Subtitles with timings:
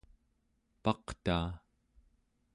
[0.83, 1.49] paqtaa